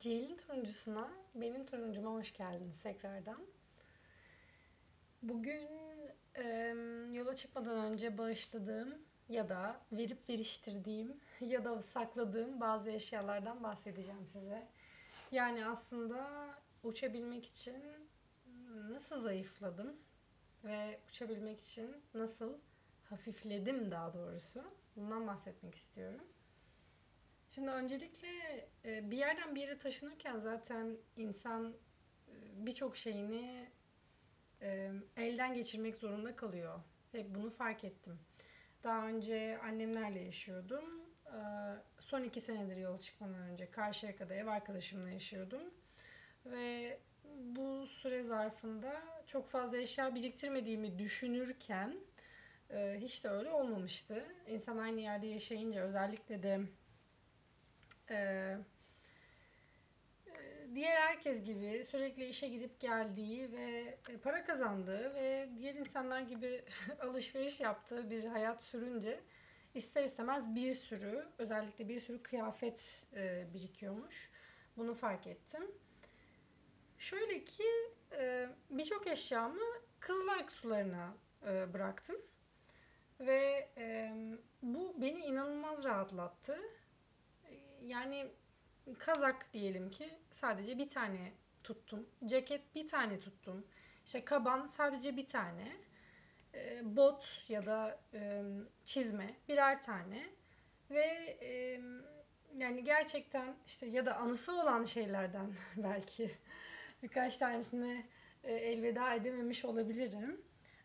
Ceylin 0.00 0.36
turuncusuna, 0.36 1.10
benim 1.34 1.66
turuncuma 1.66 2.10
hoş 2.10 2.32
geldiniz 2.32 2.82
tekrardan. 2.82 3.46
Bugün 5.22 5.68
e, 6.34 6.44
yola 7.14 7.34
çıkmadan 7.34 7.84
önce 7.84 8.18
bağışladığım 8.18 8.98
ya 9.28 9.48
da 9.48 9.80
verip 9.92 10.28
veriştirdiğim 10.28 11.20
ya 11.40 11.64
da 11.64 11.82
sakladığım 11.82 12.60
bazı 12.60 12.90
eşyalardan 12.90 13.62
bahsedeceğim 13.62 14.26
size. 14.26 14.68
Yani 15.32 15.66
aslında 15.66 16.48
uçabilmek 16.82 17.46
için 17.46 17.84
nasıl 18.90 19.22
zayıfladım 19.22 19.96
ve 20.64 21.00
uçabilmek 21.08 21.60
için 21.60 21.96
nasıl 22.14 22.58
hafifledim 23.10 23.90
daha 23.90 24.14
doğrusu. 24.14 24.64
Bundan 24.96 25.26
bahsetmek 25.26 25.74
istiyorum. 25.74 26.24
Şimdi 27.54 27.70
öncelikle 27.70 28.28
e, 28.84 29.10
bir 29.10 29.16
yerden 29.16 29.54
bir 29.54 29.60
yere 29.60 29.78
taşınırken 29.78 30.38
zaten 30.38 30.96
insan 31.16 31.74
e, 32.28 32.32
birçok 32.66 32.96
şeyini 32.96 33.68
e, 34.62 34.90
elden 35.16 35.54
geçirmek 35.54 35.96
zorunda 35.96 36.36
kalıyor. 36.36 36.80
Hep 37.12 37.34
bunu 37.34 37.50
fark 37.50 37.84
ettim. 37.84 38.18
Daha 38.84 39.06
önce 39.06 39.58
annemlerle 39.58 40.20
yaşıyordum. 40.20 40.84
Son 41.98 42.22
iki 42.22 42.40
senedir 42.40 42.76
yola 42.76 43.00
çıkmadan 43.00 43.40
önce 43.40 43.70
Karşıyaka'da 43.70 44.34
ev 44.34 44.46
arkadaşımla 44.46 45.10
yaşıyordum. 45.10 45.62
Ve 46.46 46.98
bu 47.24 47.86
süre 47.86 48.22
zarfında 48.22 49.02
çok 49.26 49.46
fazla 49.46 49.78
eşya 49.78 50.14
biriktirmediğimi 50.14 50.98
düşünürken 50.98 51.96
hiç 52.96 53.24
de 53.24 53.28
öyle 53.28 53.50
olmamıştı. 53.50 54.24
İnsan 54.46 54.78
aynı 54.78 55.00
yerde 55.00 55.26
yaşayınca 55.26 55.82
özellikle 55.82 56.42
de 56.42 56.60
ee, 58.10 58.56
diğer 60.74 60.96
herkes 61.00 61.44
gibi 61.44 61.84
sürekli 61.84 62.26
işe 62.26 62.48
gidip 62.48 62.80
geldiği 62.80 63.52
ve 63.52 63.98
e, 64.08 64.16
para 64.16 64.44
kazandığı 64.44 65.14
ve 65.14 65.48
diğer 65.58 65.74
insanlar 65.74 66.20
gibi 66.20 66.64
alışveriş 67.00 67.60
yaptığı 67.60 68.10
bir 68.10 68.24
hayat 68.24 68.62
sürünce 68.62 69.20
ister 69.74 70.04
istemez 70.04 70.54
bir 70.54 70.74
sürü 70.74 71.28
özellikle 71.38 71.88
bir 71.88 72.00
sürü 72.00 72.22
kıyafet 72.22 73.06
e, 73.14 73.46
birikiyormuş. 73.54 74.30
Bunu 74.76 74.94
fark 74.94 75.26
ettim. 75.26 75.70
Şöyle 76.98 77.44
ki 77.44 77.68
e, 78.12 78.48
birçok 78.70 79.06
eşyamı 79.06 79.80
Kızılay 80.00 80.46
sularına 80.48 81.14
bıraktım. 81.42 82.16
Ve 83.20 83.68
bu 84.62 84.94
beni 85.02 85.20
inanılmaz 85.20 85.84
rahatlattı 85.84 86.58
yani 87.86 88.26
kazak 88.98 89.52
diyelim 89.52 89.90
ki 89.90 90.10
sadece 90.30 90.78
bir 90.78 90.88
tane 90.88 91.32
tuttum. 91.64 92.06
Ceket 92.26 92.74
bir 92.74 92.88
tane 92.88 93.20
tuttum. 93.20 93.66
İşte 94.06 94.24
kaban 94.24 94.66
sadece 94.66 95.16
bir 95.16 95.26
tane. 95.26 95.76
E, 96.54 96.80
bot 96.96 97.44
ya 97.48 97.66
da 97.66 98.00
çizme 98.86 99.34
birer 99.48 99.82
tane. 99.82 100.26
Ve 100.90 101.38
yani 102.54 102.84
gerçekten 102.84 103.56
işte 103.66 103.86
ya 103.86 104.06
da 104.06 104.16
anısı 104.16 104.60
olan 104.60 104.84
şeylerden 104.84 105.52
belki 105.76 106.30
birkaç 107.02 107.36
tanesine 107.36 108.06
e, 108.44 108.54
elveda 108.54 109.14
edememiş 109.14 109.64
olabilirim. 109.64 110.40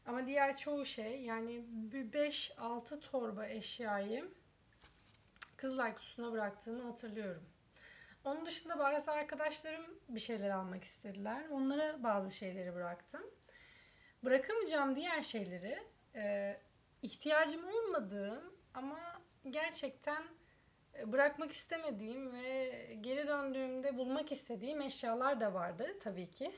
Ama 0.05 0.27
diğer 0.27 0.57
çoğu 0.57 0.85
şey 0.85 1.21
yani 1.21 1.63
5-6 1.91 2.99
torba 2.99 3.47
eşyayı 3.47 4.25
Kızılay 5.65 5.93
kutusuna 5.93 6.31
bıraktığımı 6.31 6.83
hatırlıyorum. 6.83 7.43
Onun 8.23 8.45
dışında 8.45 8.79
bazı 8.79 9.11
arkadaşlarım 9.11 9.99
bir 10.09 10.19
şeyler 10.19 10.49
almak 10.49 10.83
istediler. 10.83 11.45
Onlara 11.51 12.03
bazı 12.03 12.35
şeyleri 12.35 12.75
bıraktım. 12.75 13.21
Bırakamayacağım 14.23 14.95
diğer 14.95 15.21
şeyleri 15.21 15.83
e, 16.15 16.57
ihtiyacım 17.01 17.67
olmadığım 17.67 18.53
ama 18.73 19.21
gerçekten 19.49 20.23
e, 20.99 21.11
bırakmak 21.11 21.51
istemediğim 21.51 22.33
ve 22.33 22.69
geri 23.01 23.27
döndüğümde 23.27 23.97
bulmak 23.97 24.31
istediğim 24.31 24.81
eşyalar 24.81 25.41
da 25.41 25.53
vardı 25.53 25.87
tabii 25.99 26.31
ki. 26.31 26.51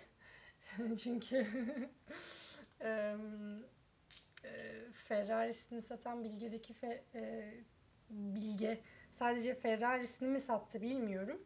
Çünkü 1.03 1.47
e, 2.81 3.15
Ferrari'sini 4.93 5.81
satan 5.81 6.23
Bilge'deki 6.23 6.73
fe, 6.73 7.03
e, 7.15 7.53
Bilge 8.09 8.81
sadece 9.17 9.55
Ferrari'sini 9.55 10.29
mi 10.29 10.39
sattı 10.39 10.81
bilmiyorum. 10.81 11.41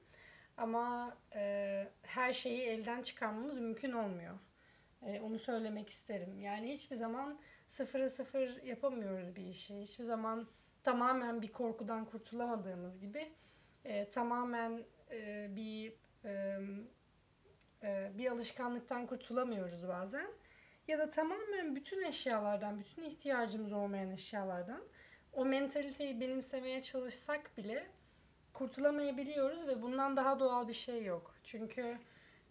Ama 0.58 1.18
e, 1.36 1.88
her 2.02 2.32
şeyi 2.32 2.62
elden 2.62 3.02
çıkarmamız 3.02 3.60
mümkün 3.60 3.92
olmuyor. 3.92 4.40
E, 5.02 5.22
onu 5.22 5.40
söylemek 5.40 5.90
isterim. 5.90 6.40
Yani 6.40 6.72
hiçbir 6.72 6.96
zaman 6.96 7.40
sıfıra 7.68 8.10
sıfır 8.10 8.64
yapamıyoruz 8.64 9.36
bir 9.36 9.46
işi. 9.46 9.82
Hiçbir 9.82 10.04
zaman 10.04 10.48
tamamen 10.84 11.42
bir 11.42 11.52
korkudan 11.52 12.06
kurtulamadığımız 12.06 13.00
gibi 13.00 13.32
e, 13.86 14.10
tamamen 14.10 14.84
e, 15.12 15.48
bir 15.56 15.94
e, 16.26 16.60
e, 17.84 18.12
bir 18.18 18.32
alışkanlıktan 18.32 19.08
kurtulamıyoruz 19.08 19.88
bazen. 19.88 20.28
Ya 20.88 21.00
da 21.00 21.10
tamamen 21.10 21.76
bütün 21.76 22.04
eşyalardan, 22.04 22.80
bütün 22.80 23.04
ihtiyacımız 23.04 23.74
olmayan 23.74 24.12
eşyalardan 24.12 24.84
o 25.34 25.46
mentaliteyi 25.46 26.22
benimsemeye 26.22 26.82
çalışsak 26.82 27.58
bile 27.58 27.88
kurtulamayabiliyoruz 28.54 29.68
ve 29.68 29.82
bundan 29.82 30.18
daha 30.18 30.40
doğal 30.40 30.68
bir 30.68 30.74
şey 30.74 31.04
yok. 31.04 31.36
Çünkü 31.44 31.98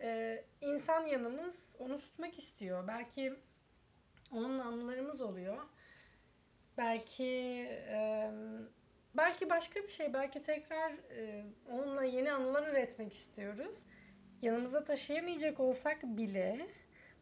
e, 0.00 0.42
insan 0.60 1.06
yanımız 1.06 1.76
onu 1.78 1.98
tutmak 1.98 2.38
istiyor. 2.38 2.88
Belki 2.88 3.34
onunla 4.32 4.64
anılarımız 4.64 5.20
oluyor. 5.20 5.58
Belki 6.78 7.24
e, 7.88 8.30
belki 9.14 9.50
başka 9.50 9.82
bir 9.82 9.88
şey. 9.88 10.12
Belki 10.12 10.42
tekrar 10.42 10.92
e, 10.92 11.44
onunla 11.70 12.04
yeni 12.04 12.32
anılar 12.32 12.68
üretmek 12.68 13.12
istiyoruz. 13.12 13.82
Yanımıza 14.42 14.84
taşıyamayacak 14.84 15.60
olsak 15.60 16.02
bile 16.02 16.66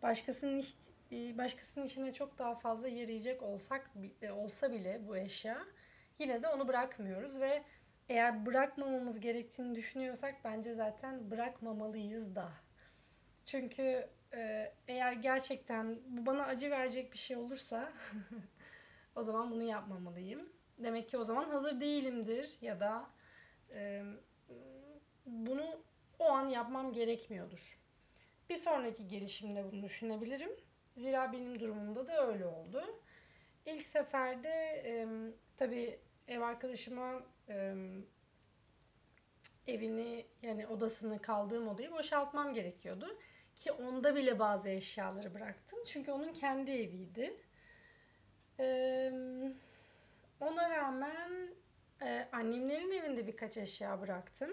başkasının 0.02 0.58
başkasının 1.10 1.84
işine 1.86 2.12
çok 2.12 2.38
daha 2.38 2.54
fazla 2.54 2.88
yarayacak 2.88 3.42
olsak 3.42 3.91
e, 4.22 4.30
olsa 4.30 4.72
bile 4.72 5.08
bu 5.08 5.16
eşya 5.16 5.58
yine 6.19 6.42
de 6.42 6.48
onu 6.48 6.69
bırakmıyoruz 6.69 7.41
ve 7.41 7.62
eğer 8.08 8.46
bırakmamamız 8.46 9.20
gerektiğini 9.20 9.74
düşünüyorsak 9.74 10.34
bence 10.44 10.74
zaten 10.74 11.30
bırakmamalıyız 11.30 12.34
da. 12.34 12.52
Çünkü 13.44 14.08
e, 14.34 14.72
eğer 14.88 15.12
gerçekten 15.12 15.98
bu 16.06 16.26
bana 16.26 16.44
acı 16.44 16.70
verecek 16.70 17.12
bir 17.12 17.19
şey 17.19 17.36
olursa 17.36 17.92
o 19.16 19.22
zaman 19.22 19.50
bunu 19.50 19.62
yapmamalıyım. 19.62 20.48
Demek 20.78 21.08
ki 21.08 21.19
o 21.19 21.25
zaman 21.25 21.50
hazır 21.50 21.80
değilimdir 21.80 22.58
ya 22.60 22.80
da 22.80 23.10
e, 23.70 24.02
bunu 25.26 25.82
o 26.19 26.25
an 26.25 26.48
yapmam 26.48 26.92
gerekmiyordur. 26.92 27.78
Bir 28.50 28.56
sonraki 28.56 29.08
gelişimde 29.08 29.64
bunu 29.64 29.82
düşünebilirim. 29.82 30.50
Zira 30.98 31.32
benim 31.32 31.60
durumumda 31.60 32.06
da 32.06 32.26
öyle 32.26 32.47
oldu. 32.47 33.00
İlk 33.66 33.86
seferde 33.86 34.82
e, 34.84 35.06
tabii 35.56 35.98
ev 36.28 36.41
arkadaşıma 36.41 37.22
e, 37.48 37.75
evini 39.66 40.26
yani 40.42 40.66
odasını 40.66 41.22
kaldığım 41.22 41.69
odayı 41.69 41.92
boşaltmam 41.92 42.54
gerekiyordu. 42.54 43.19
Ki 43.56 43.72
onda 43.72 44.16
bile 44.16 44.38
bazı 44.38 44.69
eşyaları 44.69 45.34
bıraktım. 45.34 45.78
Çünkü 45.87 46.12
onun 46.12 46.32
kendi 46.32 46.70
eviydi. 46.70 47.37
Ee, 48.60 49.12
ona 50.41 50.70
rağmen 50.70 51.54
e, 52.03 52.28
annemlerin 52.32 52.91
evinde 52.91 53.26
birkaç 53.26 53.56
eşya 53.56 54.00
bıraktım. 54.00 54.50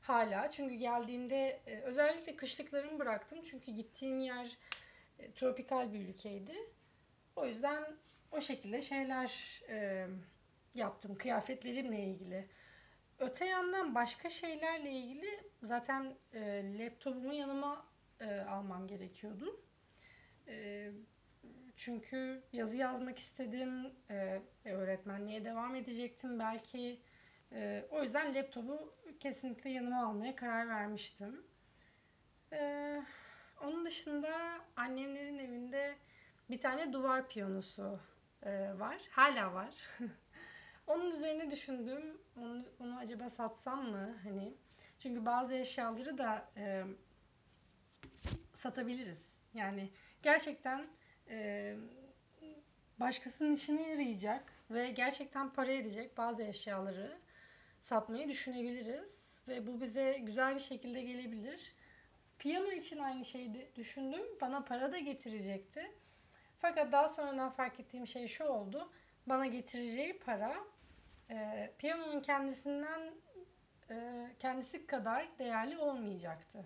Hala 0.00 0.50
çünkü 0.50 0.74
geldiğimde 0.74 1.60
e, 1.66 1.80
özellikle 1.80 2.36
kışlıklarımı 2.36 2.98
bıraktım. 2.98 3.42
Çünkü 3.42 3.72
gittiğim 3.72 4.18
yer 4.18 4.58
e, 5.18 5.32
tropikal 5.32 5.92
bir 5.92 6.08
ülkeydi. 6.08 6.54
O 7.36 7.46
yüzden 7.46 7.84
o 8.30 8.40
şekilde 8.40 8.80
şeyler 8.80 9.60
e, 9.68 10.06
yaptım 10.74 11.14
kıyafetlerimle 11.14 12.04
ilgili. 12.04 12.48
Öte 13.18 13.44
yandan 13.46 13.94
başka 13.94 14.30
şeylerle 14.30 14.90
ilgili 14.90 15.40
zaten 15.62 16.14
e, 16.32 16.62
laptopumu 16.78 17.34
yanıma 17.34 17.86
e, 18.20 18.40
almam 18.40 18.86
gerekiyordu. 18.86 19.60
E, 20.48 20.90
çünkü 21.76 22.42
yazı 22.52 22.76
yazmak 22.76 23.18
istedim, 23.18 23.92
e, 24.10 24.40
öğretmenliğe 24.64 25.44
devam 25.44 25.74
edecektim 25.74 26.38
belki. 26.38 27.00
E, 27.52 27.84
o 27.90 28.02
yüzden 28.02 28.34
laptopu 28.34 28.94
kesinlikle 29.20 29.70
yanıma 29.70 30.06
almaya 30.06 30.36
karar 30.36 30.68
vermiştim. 30.68 31.46
E, 32.52 33.02
onun 33.62 33.84
dışında 33.84 34.60
annemlerin 34.76 35.38
evinde 35.38 35.96
bir 36.50 36.58
tane 36.58 36.92
duvar 36.92 37.28
piyanosu 37.28 38.00
e, 38.42 38.78
var. 38.78 38.98
Hala 39.10 39.54
var. 39.54 39.74
Onun 40.86 41.10
üzerine 41.10 41.50
düşündüm. 41.50 42.18
Onu, 42.36 42.64
onu 42.80 42.98
acaba 42.98 43.28
satsam 43.28 43.90
mı? 43.90 44.18
Hani 44.22 44.54
Çünkü 44.98 45.26
bazı 45.26 45.54
eşyaları 45.54 46.18
da 46.18 46.48
e, 46.56 46.84
satabiliriz. 48.52 49.34
Yani 49.54 49.90
gerçekten 50.22 50.86
e, 51.28 51.76
başkasının 53.00 53.54
işine 53.54 53.88
yarayacak 53.88 54.52
ve 54.70 54.90
gerçekten 54.90 55.50
para 55.50 55.72
edecek 55.72 56.18
bazı 56.18 56.42
eşyaları 56.42 57.18
satmayı 57.80 58.28
düşünebiliriz. 58.28 59.42
Ve 59.48 59.66
bu 59.66 59.80
bize 59.80 60.18
güzel 60.18 60.54
bir 60.54 60.60
şekilde 60.60 61.02
gelebilir. 61.02 61.74
Piyano 62.38 62.70
için 62.70 62.98
aynı 62.98 63.24
şeyi 63.24 63.70
düşündüm. 63.76 64.22
Bana 64.40 64.64
para 64.64 64.92
da 64.92 64.98
getirecekti. 64.98 65.92
Fakat 66.56 66.92
daha 66.92 67.08
sonradan 67.08 67.50
fark 67.50 67.80
ettiğim 67.80 68.06
şey 68.06 68.28
şu 68.28 68.44
oldu. 68.44 68.92
Bana 69.26 69.46
getireceği 69.46 70.18
para 70.18 70.56
e, 71.30 71.70
piyanonun 71.78 72.20
kendisinden 72.20 73.00
e, 73.90 74.26
kendisi 74.38 74.86
kadar 74.86 75.38
değerli 75.38 75.78
olmayacaktı. 75.78 76.64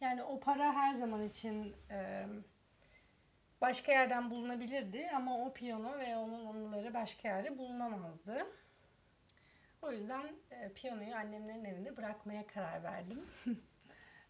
Yani 0.00 0.22
o 0.22 0.40
para 0.40 0.72
her 0.72 0.94
zaman 0.94 1.24
için 1.24 1.76
e, 1.90 2.26
başka 3.60 3.92
yerden 3.92 4.30
bulunabilirdi 4.30 5.10
ama 5.14 5.46
o 5.46 5.52
piyano 5.52 5.98
ve 5.98 6.16
onun 6.16 6.46
anıları 6.46 6.94
başka 6.94 7.28
yerde 7.28 7.58
bulunamazdı. 7.58 8.46
O 9.82 9.92
yüzden 9.92 10.26
e, 10.50 10.72
piyanoyu 10.72 11.14
annemlerin 11.14 11.64
evinde 11.64 11.96
bırakmaya 11.96 12.46
karar 12.46 12.82
verdim. 12.82 13.26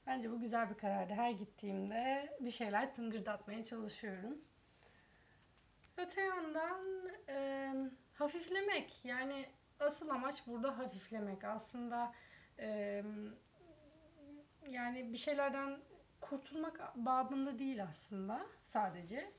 Bence 0.09 0.31
bu 0.31 0.41
güzel 0.41 0.71
bir 0.71 0.75
karardı. 0.75 1.13
Her 1.13 1.31
gittiğimde 1.31 2.37
bir 2.41 2.51
şeyler 2.51 2.95
tıngırdatmaya 2.95 3.65
çalışıyorum. 3.65 4.39
Öte 5.97 6.21
yandan 6.21 7.11
e, 7.29 7.73
hafiflemek 8.15 9.05
yani 9.05 9.47
asıl 9.81 10.09
amaç 10.09 10.47
burada 10.47 10.79
hafiflemek. 10.79 11.45
Aslında 11.45 12.13
e, 12.59 13.03
yani 14.69 15.13
bir 15.13 15.19
şeylerden 15.19 15.79
kurtulmak 16.21 16.97
babında 16.97 17.59
değil 17.59 17.85
aslında 17.85 18.47
sadece. 18.63 19.33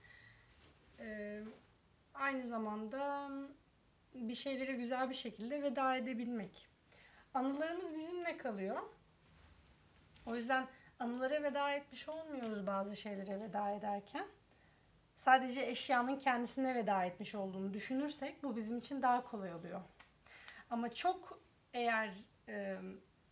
E, 1.00 1.40
aynı 2.14 2.48
zamanda 2.48 3.30
bir 4.14 4.36
şeylere 4.36 4.74
güzel 4.74 5.10
bir 5.10 5.16
şekilde 5.16 5.64
veda 5.64 5.96
edebilmek. 5.96 6.70
Anılarımız 7.34 7.96
bizimle 7.96 8.38
kalıyor. 8.38 8.99
O 10.26 10.36
yüzden 10.36 10.68
anılara 11.00 11.44
veda 11.44 11.72
etmiş 11.74 12.10
olmuyoruz 12.10 12.68
bazı 12.68 12.96
şeylere 12.96 13.40
veda 13.40 13.72
ederken. 13.72 14.28
Sadece 15.16 15.62
eşyanın 15.62 16.16
kendisine 16.16 16.76
veda 16.76 17.04
etmiş 17.04 17.36
olduğunu 17.36 17.74
düşünürsek 17.74 18.44
bu 18.44 18.56
bizim 18.56 18.78
için 18.78 19.02
daha 19.02 19.24
kolay 19.24 19.54
oluyor. 19.54 19.82
Ama 20.70 20.90
çok 20.90 21.40
eğer 21.74 22.14
e, 22.48 22.78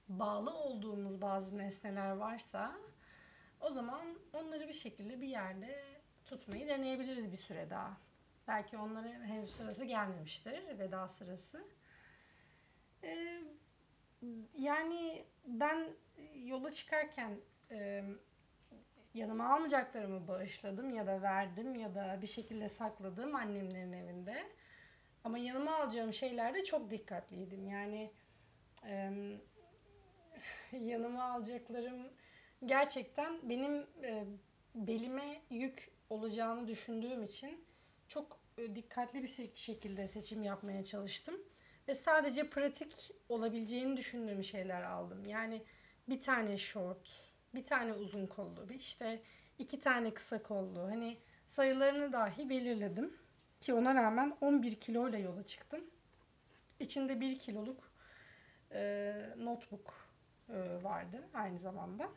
bağlı 0.09 0.53
olduğumuz 0.53 1.21
bazı 1.21 1.57
nesneler 1.57 2.11
varsa 2.11 2.71
o 3.59 3.69
zaman 3.69 4.05
onları 4.33 4.67
bir 4.67 4.73
şekilde 4.73 5.21
bir 5.21 5.27
yerde 5.27 5.83
tutmayı 6.25 6.67
deneyebiliriz 6.67 7.31
bir 7.31 7.37
süre 7.37 7.69
daha. 7.69 7.97
Belki 8.47 8.77
onların 8.77 9.25
henüz 9.25 9.49
sırası 9.49 9.85
gelmemiştir, 9.85 10.79
veda 10.79 11.07
sırası. 11.07 11.63
Ee, 13.03 13.36
yani 14.57 15.25
ben 15.45 15.87
yola 16.35 16.71
çıkarken 16.71 17.37
e, 17.71 18.03
yanıma 19.13 19.53
almayacaklarımı 19.53 20.27
bağışladım 20.27 20.89
ya 20.89 21.07
da 21.07 21.21
verdim 21.21 21.75
ya 21.75 21.95
da 21.95 22.19
bir 22.21 22.27
şekilde 22.27 22.69
sakladım 22.69 23.35
annemlerin 23.35 23.93
evinde. 23.93 24.43
Ama 25.23 25.37
yanıma 25.37 25.75
alacağım 25.75 26.13
şeylerde 26.13 26.63
çok 26.63 26.89
dikkatliydim. 26.89 27.67
Yani 27.67 28.11
e, 28.85 29.11
yanıma 30.71 31.23
alacaklarım 31.23 32.07
gerçekten 32.65 33.49
benim 33.49 33.87
e, 34.03 34.25
belime 34.75 35.41
yük 35.49 35.91
olacağını 36.09 36.67
düşündüğüm 36.67 37.23
için 37.23 37.65
çok 38.07 38.39
dikkatli 38.75 39.23
bir 39.23 39.51
şekilde 39.55 40.07
seçim 40.07 40.43
yapmaya 40.43 40.85
çalıştım. 40.85 41.35
Ve 41.87 41.95
sadece 41.95 42.49
pratik 42.49 43.11
olabileceğini 43.29 43.97
düşündüğüm 43.97 44.43
şeyler 44.43 44.83
aldım. 44.83 45.25
Yani 45.25 45.63
bir 46.09 46.21
tane 46.21 46.57
short, 46.57 47.09
bir 47.55 47.65
tane 47.65 47.93
uzun 47.93 48.27
kollu, 48.27 48.73
işte 48.73 49.21
iki 49.59 49.79
tane 49.79 50.13
kısa 50.13 50.43
kollu. 50.43 50.79
Hani 50.79 51.17
sayılarını 51.45 52.13
dahi 52.13 52.49
belirledim. 52.49 53.17
Ki 53.61 53.73
ona 53.73 53.95
rağmen 53.95 54.37
11 54.41 54.75
kilo 54.75 55.09
ile 55.09 55.17
yola 55.19 55.43
çıktım. 55.43 55.81
İçinde 56.79 57.21
1 57.21 57.39
kiloluk 57.39 57.91
e, 58.71 59.13
notebook 59.37 59.93
e, 60.49 60.83
vardı 60.83 61.27
aynı 61.33 61.59
zamanda. 61.59 62.09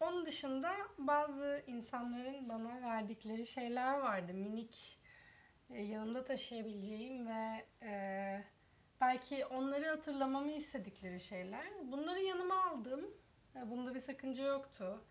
Onun 0.00 0.26
dışında 0.26 0.76
bazı 0.98 1.62
insanların 1.66 2.48
bana 2.48 2.82
verdikleri 2.82 3.46
şeyler 3.46 3.98
vardı. 3.98 4.34
Minik 4.34 4.99
yanımda 5.78 6.24
taşıyabileceğim 6.24 7.26
ve 7.28 7.64
e, 7.82 8.44
belki 9.00 9.46
onları 9.46 9.88
hatırlamamı 9.88 10.52
istedikleri 10.52 11.20
şeyler. 11.20 11.66
Bunları 11.92 12.20
yanıma 12.20 12.64
aldım. 12.64 13.10
E, 13.56 13.70
bunda 13.70 13.94
bir 13.94 14.00
sakınca 14.00 14.44
yoktu. 14.44 15.04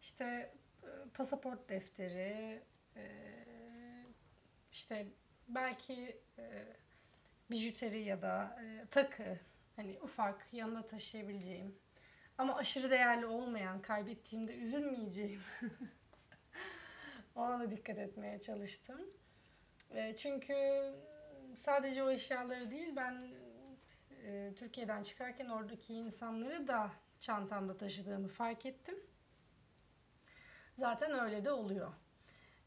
İşte 0.00 0.54
e, 0.82 0.88
pasaport 1.14 1.68
defteri, 1.68 2.62
e, 2.96 3.02
işte 4.72 5.06
belki 5.48 6.20
e, 6.38 6.66
bijuteri 7.50 8.02
ya 8.02 8.22
da 8.22 8.58
e, 8.62 8.86
takı, 8.90 9.38
hani 9.76 9.98
ufak 10.02 10.48
yanında 10.52 10.86
taşıyabileceğim 10.86 11.78
ama 12.38 12.56
aşırı 12.56 12.90
değerli 12.90 13.26
olmayan, 13.26 13.82
kaybettiğimde 13.82 14.54
üzülmeyeceğim. 14.54 15.42
Ona 17.34 17.60
da 17.60 17.70
dikkat 17.70 17.98
etmeye 17.98 18.40
çalıştım. 18.40 19.00
E, 19.94 20.16
çünkü 20.16 20.54
sadece 21.56 22.02
o 22.02 22.10
eşyaları 22.10 22.70
değil 22.70 22.96
ben 22.96 23.28
e, 24.24 24.52
Türkiye'den 24.56 25.02
çıkarken 25.02 25.48
oradaki 25.48 25.94
insanları 25.94 26.68
da 26.68 26.92
çantamda 27.20 27.76
taşıdığımı 27.76 28.28
fark 28.28 28.66
ettim. 28.66 28.96
Zaten 30.76 31.20
öyle 31.20 31.44
de 31.44 31.50
oluyor. 31.50 31.92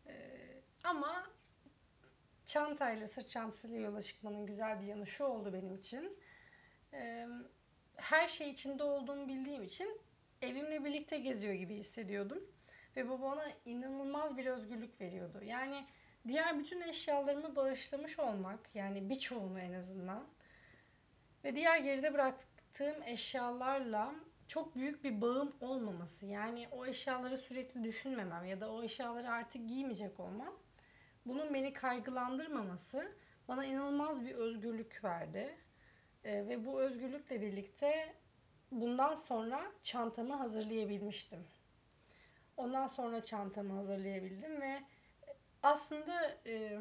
E, 0.08 0.14
ama 0.84 1.32
çantayla, 2.46 3.08
sırt 3.08 3.30
çantasıyla 3.30 3.78
yola 3.78 4.02
çıkmanın 4.02 4.46
güzel 4.46 4.82
bir 4.82 4.86
yanı 4.86 5.08
şu 5.08 5.24
oldu 5.24 5.54
benim 5.54 5.76
için. 5.76 6.20
Her 7.96 8.28
şey 8.28 8.50
içinde 8.50 8.84
olduğumu 8.84 9.28
bildiğim 9.28 9.64
için 9.64 10.02
evimle 10.42 10.86
birlikte 10.86 11.20
geziyor 11.20 11.54
gibi 11.54 11.76
hissediyordum. 11.76 12.44
Ve 12.96 13.10
bu 13.10 13.22
bana 13.22 13.52
inanılmaz 13.66 14.38
bir 14.38 14.46
özgürlük 14.46 15.02
veriyordu. 15.02 15.44
Yani 15.44 15.86
diğer 16.28 16.60
bütün 16.60 16.82
eşyalarımı 16.82 17.56
bağışlamış 17.56 18.20
olmak, 18.20 18.60
yani 18.74 19.10
birçoğunu 19.10 19.60
en 19.60 19.74
azından 19.74 20.24
ve 21.44 21.56
diğer 21.56 21.80
geride 21.80 22.14
bıraktığım 22.14 23.04
eşyalarla 23.04 24.16
çok 24.48 24.76
büyük 24.76 25.04
bir 25.04 25.22
bağım 25.22 25.56
olmaması. 25.62 26.26
Yani 26.26 26.68
o 26.72 26.86
eşyaları 26.86 27.38
sürekli 27.38 27.84
düşünmemem 27.84 28.46
ya 28.46 28.62
da 28.62 28.72
o 28.72 28.84
eşyaları 28.84 29.30
artık 29.30 29.68
giymeyecek 29.68 30.20
olmam. 30.20 30.54
Bunun 31.26 31.54
beni 31.54 31.74
kaygılandırmaması 31.74 33.12
bana 33.48 33.66
inanılmaz 33.66 34.26
bir 34.26 34.32
özgürlük 34.32 35.04
verdi. 35.04 35.58
E, 36.24 36.48
ve 36.48 36.66
bu 36.66 36.82
özgürlükle 36.82 37.42
birlikte 37.42 38.16
bundan 38.72 39.16
sonra 39.16 39.72
çantamı 39.82 40.36
hazırlayabilmiştim. 40.36 41.48
Ondan 42.58 42.88
sonra 42.88 43.24
çantamı 43.24 43.74
hazırlayabildim 43.74 44.62
ve 44.62 44.84
aslında 45.66 46.38
e, 46.46 46.80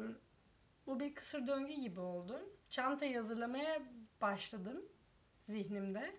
bu 0.87 0.99
bir 0.99 1.15
kısır 1.15 1.47
döngü 1.47 1.73
gibi 1.73 1.99
oldu. 1.99 2.49
Çantayı 2.69 3.17
hazırlamaya 3.17 3.81
başladım 4.21 4.85
zihnimde. 5.41 6.15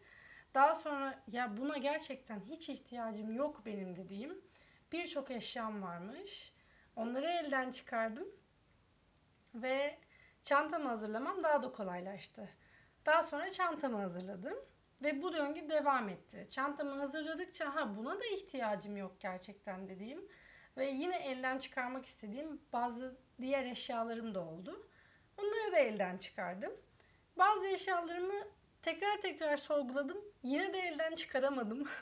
Daha 0.54 0.74
sonra 0.74 1.22
ya 1.28 1.56
buna 1.56 1.78
gerçekten 1.78 2.40
hiç 2.40 2.68
ihtiyacım 2.68 3.34
yok 3.34 3.66
benim 3.66 3.96
dediğim 3.96 4.40
birçok 4.92 5.30
eşyam 5.30 5.82
varmış. 5.82 6.52
Onları 6.96 7.26
elden 7.26 7.70
çıkardım 7.70 8.28
ve 9.54 9.98
çantamı 10.42 10.88
hazırlamam 10.88 11.42
daha 11.42 11.62
da 11.62 11.72
kolaylaştı. 11.72 12.48
Daha 13.06 13.22
sonra 13.22 13.50
çantamı 13.50 13.98
hazırladım 13.98 14.58
ve 15.02 15.22
bu 15.22 15.32
döngü 15.32 15.68
devam 15.68 16.08
etti. 16.08 16.46
Çantamı 16.50 16.98
hazırladıkça 16.98 17.74
ha 17.74 17.96
buna 17.96 18.20
da 18.20 18.24
ihtiyacım 18.24 18.96
yok 18.96 19.20
gerçekten 19.20 19.88
dediğim 19.88 20.28
ve 20.76 20.86
yine 20.86 21.16
elden 21.16 21.58
çıkarmak 21.58 22.06
istediğim 22.06 22.60
bazı 22.72 23.16
diğer 23.40 23.64
eşyalarım 23.64 24.34
da 24.34 24.40
oldu. 24.40 24.86
Onları 25.38 25.72
da 25.72 25.78
elden 25.78 26.16
çıkardım. 26.16 26.72
Bazı 27.38 27.66
eşyalarımı 27.66 28.48
tekrar 28.82 29.20
tekrar 29.20 29.56
sorguladım. 29.56 30.18
Yine 30.42 30.72
de 30.72 30.78
elden 30.78 31.14
çıkaramadım. 31.14 31.88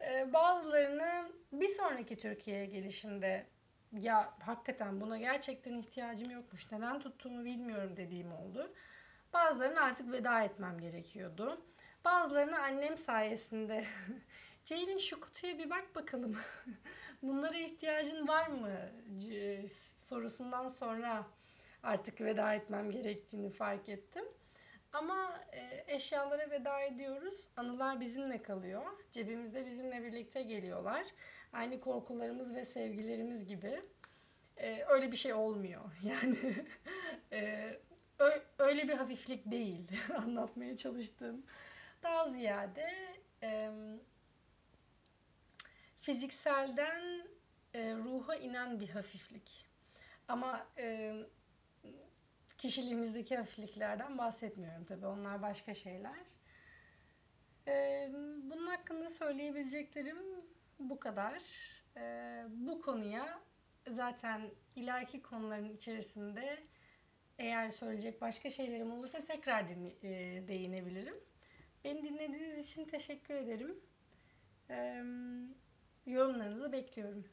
Ee, 0.00 0.32
bazılarını 0.32 1.32
bir 1.52 1.68
sonraki 1.68 2.16
Türkiye'ye 2.16 2.66
gelişimde 2.66 3.46
ya 3.92 4.34
hakikaten 4.40 5.00
buna 5.00 5.18
gerçekten 5.18 5.78
ihtiyacım 5.78 6.30
yokmuş. 6.30 6.72
Neden 6.72 7.00
tuttuğumu 7.00 7.44
bilmiyorum 7.44 7.96
dediğim 7.96 8.32
oldu. 8.32 8.72
Bazılarına 9.32 9.80
artık 9.80 10.12
veda 10.12 10.42
etmem 10.42 10.78
gerekiyordu. 10.78 11.62
Bazılarına 12.04 12.58
annem 12.58 12.96
sayesinde 12.96 13.84
Ceylin 14.64 14.98
şu 14.98 15.20
kutuya 15.20 15.58
bir 15.58 15.70
bak 15.70 15.94
bakalım. 15.94 16.36
Bunlara 17.22 17.56
ihtiyacın 17.56 18.28
var 18.28 18.48
mı? 18.48 18.70
Sorusundan 19.98 20.68
sonra 20.68 21.26
artık 21.82 22.20
veda 22.20 22.54
etmem 22.54 22.90
gerektiğini 22.90 23.50
fark 23.50 23.88
ettim. 23.88 24.24
Ama 24.92 25.40
e, 25.52 25.84
eşyalara 25.94 26.50
veda 26.50 26.80
ediyoruz. 26.80 27.48
Anılar 27.56 28.00
bizimle 28.00 28.42
kalıyor. 28.42 28.82
Cebimizde 29.10 29.66
bizimle 29.66 30.04
birlikte 30.04 30.42
geliyorlar. 30.42 31.06
Aynı 31.52 31.80
korkularımız 31.80 32.54
ve 32.54 32.64
sevgilerimiz 32.64 33.46
gibi. 33.46 33.82
E, 34.56 34.84
öyle 34.84 35.12
bir 35.12 35.16
şey 35.16 35.34
olmuyor. 35.34 35.84
Yani 36.02 36.36
e, 37.32 37.70
öyle 38.58 38.88
bir 38.88 38.94
hafiflik 38.94 39.50
değil 39.50 39.88
anlatmaya 40.16 40.76
çalıştığım. 40.76 41.46
Daha 42.02 42.28
ziyade 42.28 42.92
fizikselden 46.04 47.26
e, 47.74 47.94
ruha 47.94 48.36
inen 48.36 48.80
bir 48.80 48.88
hafiflik. 48.88 49.66
Ama 50.28 50.66
e, 50.78 51.14
kişiliğimizdeki 52.58 53.36
hafifliklerden 53.36 54.18
bahsetmiyorum 54.18 54.84
tabii. 54.84 55.06
Onlar 55.06 55.42
başka 55.42 55.74
şeyler. 55.74 56.26
E, 57.68 58.08
bunun 58.42 58.66
hakkında 58.66 59.08
söyleyebileceklerim 59.08 60.18
bu 60.78 61.00
kadar. 61.00 61.42
E, 61.96 62.44
bu 62.48 62.80
konuya 62.82 63.40
zaten 63.90 64.50
ileriki 64.76 65.22
konuların 65.22 65.76
içerisinde 65.76 66.58
eğer 67.38 67.70
söyleyecek 67.70 68.20
başka 68.20 68.50
şeylerim 68.50 68.92
olursa 68.92 69.24
tekrar 69.24 69.68
dinle- 69.68 69.96
e, 70.02 70.48
değinebilirim. 70.48 71.16
Beni 71.84 72.02
dinlediğiniz 72.02 72.70
için 72.70 72.84
teşekkür 72.84 73.34
ederim. 73.34 73.80
E, 74.70 75.02
yorumlarınızı 76.06 76.72
bekliyorum. 76.72 77.24